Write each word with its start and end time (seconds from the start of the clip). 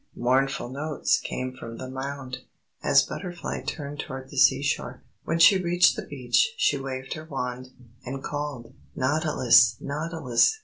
Mournful 0.15 0.69
notes 0.69 1.19
came 1.19 1.55
from 1.55 1.77
the 1.77 1.87
mound, 1.87 2.39
as 2.81 3.03
Butterfly 3.03 3.61
turned 3.67 3.99
toward 3.99 4.31
the 4.31 4.37
seashore. 4.37 5.03
When 5.25 5.37
she 5.37 5.61
reached 5.61 5.95
the 5.95 6.01
beach, 6.07 6.55
she 6.57 6.79
waved 6.79 7.13
her 7.13 7.25
wand, 7.25 7.69
and 8.03 8.23
called: 8.23 8.73
"_Nautilus! 8.97 9.75
Nautilus! 9.79 10.57